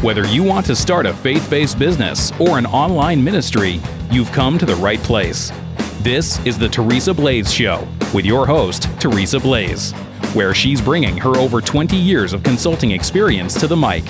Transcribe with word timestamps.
Whether 0.00 0.24
you 0.28 0.44
want 0.44 0.64
to 0.66 0.76
start 0.76 1.06
a 1.06 1.12
faith 1.12 1.50
based 1.50 1.76
business 1.76 2.30
or 2.38 2.56
an 2.56 2.66
online 2.66 3.22
ministry, 3.22 3.80
you've 4.12 4.30
come 4.30 4.56
to 4.56 4.64
the 4.64 4.76
right 4.76 5.00
place. 5.00 5.50
This 6.02 6.38
is 6.46 6.56
the 6.56 6.68
Teresa 6.68 7.12
Blaze 7.12 7.52
Show 7.52 7.84
with 8.14 8.24
your 8.24 8.46
host, 8.46 8.84
Teresa 9.00 9.40
Blaze, 9.40 9.90
where 10.34 10.54
she's 10.54 10.80
bringing 10.80 11.16
her 11.16 11.36
over 11.36 11.60
20 11.60 11.96
years 11.96 12.32
of 12.32 12.44
consulting 12.44 12.92
experience 12.92 13.58
to 13.58 13.66
the 13.66 13.76
mic. 13.76 14.04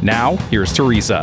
Now, 0.00 0.36
here's 0.48 0.72
Teresa. 0.72 1.20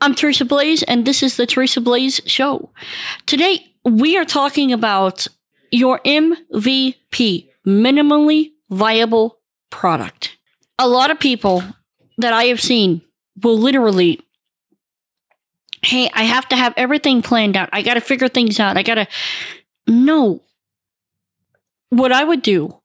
I'm 0.00 0.14
Teresa 0.14 0.46
Blaze, 0.46 0.82
and 0.84 1.04
this 1.04 1.22
is 1.22 1.36
the 1.36 1.44
Teresa 1.44 1.82
Blaze 1.82 2.22
Show. 2.24 2.70
Today, 3.26 3.66
we 3.84 4.16
are 4.16 4.24
talking 4.24 4.72
about 4.72 5.26
your 5.70 6.00
MVP, 6.06 7.48
minimally 7.68 8.52
viable 8.70 9.38
product. 9.70 10.36
A 10.78 10.88
lot 10.88 11.10
of 11.10 11.20
people 11.20 11.62
that 12.16 12.32
I 12.32 12.44
have 12.44 12.60
seen 12.60 13.02
will 13.42 13.58
literally, 13.58 14.20
hey, 15.82 16.10
I 16.14 16.24
have 16.24 16.48
to 16.48 16.56
have 16.56 16.74
everything 16.76 17.22
planned 17.22 17.56
out. 17.56 17.68
I 17.72 17.82
got 17.82 17.94
to 17.94 18.00
figure 18.00 18.28
things 18.28 18.58
out. 18.58 18.76
I 18.76 18.82
got 18.82 18.94
to. 18.94 19.06
No. 19.86 20.42
What 21.90 22.12
I 22.12 22.22
would 22.22 22.42
do, 22.42 22.80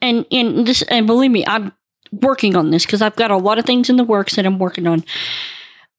and, 0.00 0.26
and 0.32 0.66
this, 0.66 0.82
and 0.82 1.06
believe 1.06 1.30
me, 1.30 1.44
I'm 1.46 1.72
working 2.10 2.56
on 2.56 2.70
this 2.70 2.84
because 2.84 3.00
I've 3.00 3.14
got 3.14 3.30
a 3.30 3.36
lot 3.36 3.58
of 3.58 3.64
things 3.64 3.88
in 3.88 3.96
the 3.96 4.04
works 4.04 4.34
that 4.34 4.44
I'm 4.44 4.58
working 4.58 4.88
on 4.88 5.04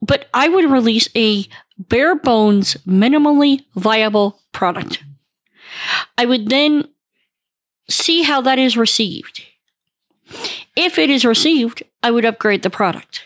but 0.05 0.27
I 0.33 0.49
would 0.49 0.69
release 0.69 1.07
a 1.15 1.47
bare 1.77 2.15
bones, 2.15 2.75
minimally 2.85 3.61
viable 3.75 4.41
product. 4.51 5.01
I 6.17 6.25
would 6.25 6.49
then 6.49 6.89
see 7.89 8.23
how 8.23 8.41
that 8.41 8.59
is 8.59 8.77
received. 8.77 9.43
If 10.75 10.97
it 10.97 11.09
is 11.09 11.25
received, 11.25 11.83
I 12.01 12.11
would 12.11 12.25
upgrade 12.25 12.63
the 12.63 12.69
product. 12.69 13.25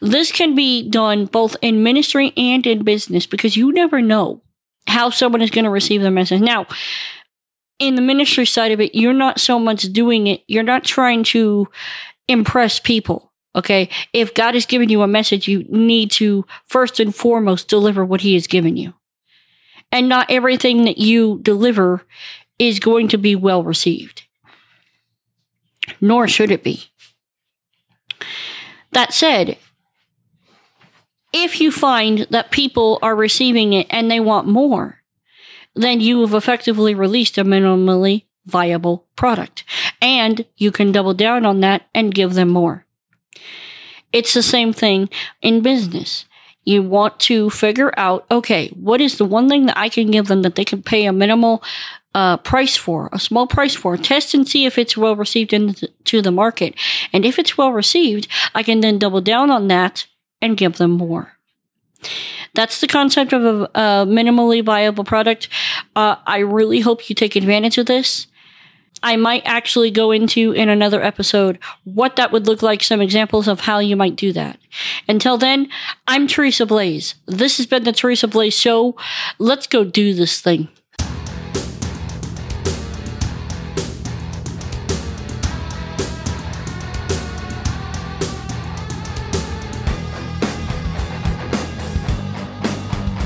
This 0.00 0.32
can 0.32 0.54
be 0.54 0.88
done 0.88 1.26
both 1.26 1.56
in 1.62 1.82
ministry 1.82 2.32
and 2.36 2.66
in 2.66 2.84
business 2.84 3.26
because 3.26 3.56
you 3.56 3.72
never 3.72 4.00
know 4.00 4.42
how 4.86 5.10
someone 5.10 5.42
is 5.42 5.50
going 5.50 5.64
to 5.64 5.70
receive 5.70 6.02
the 6.02 6.10
message. 6.10 6.40
Now, 6.40 6.66
in 7.78 7.94
the 7.94 8.02
ministry 8.02 8.46
side 8.46 8.72
of 8.72 8.80
it, 8.80 8.94
you're 8.94 9.12
not 9.12 9.40
so 9.40 9.58
much 9.58 9.82
doing 9.92 10.26
it, 10.26 10.42
you're 10.46 10.62
not 10.62 10.84
trying 10.84 11.24
to 11.24 11.68
impress 12.28 12.80
people 12.80 13.28
Okay. 13.58 13.88
If 14.12 14.34
God 14.34 14.54
has 14.54 14.66
given 14.66 14.88
you 14.88 15.02
a 15.02 15.08
message, 15.08 15.48
you 15.48 15.64
need 15.68 16.12
to 16.12 16.46
first 16.66 17.00
and 17.00 17.14
foremost 17.14 17.68
deliver 17.68 18.04
what 18.04 18.20
he 18.20 18.34
has 18.34 18.46
given 18.46 18.76
you. 18.76 18.94
And 19.90 20.08
not 20.08 20.30
everything 20.30 20.84
that 20.84 20.98
you 20.98 21.40
deliver 21.42 22.06
is 22.58 22.80
going 22.80 23.08
to 23.08 23.18
be 23.18 23.36
well 23.36 23.62
received. 23.62 24.24
Nor 26.00 26.28
should 26.28 26.50
it 26.50 26.62
be. 26.62 26.84
That 28.92 29.12
said, 29.12 29.58
if 31.32 31.60
you 31.60 31.70
find 31.70 32.26
that 32.30 32.50
people 32.50 32.98
are 33.02 33.14
receiving 33.14 33.72
it 33.72 33.86
and 33.90 34.10
they 34.10 34.20
want 34.20 34.46
more, 34.46 35.02
then 35.74 36.00
you 36.00 36.20
have 36.22 36.34
effectively 36.34 36.94
released 36.94 37.38
a 37.38 37.44
minimally 37.44 38.24
viable 38.46 39.06
product. 39.14 39.64
And 40.00 40.44
you 40.56 40.72
can 40.72 40.90
double 40.90 41.14
down 41.14 41.44
on 41.44 41.60
that 41.60 41.86
and 41.94 42.14
give 42.14 42.34
them 42.34 42.48
more. 42.48 42.86
It's 44.12 44.34
the 44.34 44.42
same 44.42 44.72
thing 44.72 45.10
in 45.42 45.60
business. 45.60 46.24
You 46.64 46.82
want 46.82 47.20
to 47.20 47.50
figure 47.50 47.92
out, 47.96 48.26
okay, 48.30 48.68
what 48.70 49.00
is 49.00 49.18
the 49.18 49.24
one 49.24 49.48
thing 49.48 49.66
that 49.66 49.78
I 49.78 49.88
can 49.88 50.10
give 50.10 50.26
them 50.26 50.42
that 50.42 50.54
they 50.54 50.64
can 50.64 50.82
pay 50.82 51.06
a 51.06 51.12
minimal 51.12 51.62
uh, 52.14 52.36
price 52.38 52.76
for, 52.76 53.08
a 53.12 53.18
small 53.18 53.46
price 53.46 53.74
for, 53.74 53.96
test 53.96 54.34
and 54.34 54.48
see 54.48 54.64
if 54.64 54.78
it's 54.78 54.96
well 54.96 55.16
received 55.16 55.52
into 55.52 56.22
the 56.22 56.32
market. 56.32 56.74
And 57.12 57.24
if 57.24 57.38
it's 57.38 57.58
well 57.58 57.72
received, 57.72 58.28
I 58.54 58.62
can 58.62 58.80
then 58.80 58.98
double 58.98 59.20
down 59.20 59.50
on 59.50 59.68
that 59.68 60.06
and 60.40 60.56
give 60.56 60.78
them 60.78 60.92
more. 60.92 61.32
That's 62.54 62.80
the 62.80 62.86
concept 62.86 63.32
of 63.32 63.44
a, 63.44 63.64
a 63.74 64.06
minimally 64.06 64.64
viable 64.64 65.04
product. 65.04 65.48
Uh, 65.94 66.16
I 66.26 66.38
really 66.38 66.80
hope 66.80 67.08
you 67.08 67.14
take 67.14 67.36
advantage 67.36 67.78
of 67.78 67.86
this. 67.86 68.26
I 69.02 69.16
might 69.16 69.42
actually 69.44 69.90
go 69.90 70.10
into 70.10 70.52
in 70.52 70.68
another 70.68 71.02
episode 71.02 71.58
what 71.84 72.16
that 72.16 72.32
would 72.32 72.46
look 72.46 72.62
like, 72.62 72.82
some 72.82 73.00
examples 73.00 73.46
of 73.46 73.60
how 73.60 73.78
you 73.78 73.94
might 73.94 74.16
do 74.16 74.32
that. 74.32 74.58
Until 75.06 75.38
then, 75.38 75.68
I'm 76.08 76.26
Teresa 76.26 76.66
Blaze. 76.66 77.14
This 77.26 77.58
has 77.58 77.66
been 77.66 77.84
the 77.84 77.92
Teresa 77.92 78.26
Blaze 78.26 78.58
Show. 78.58 78.96
Let's 79.38 79.66
go 79.66 79.84
do 79.84 80.14
this 80.14 80.40
thing. 80.40 80.68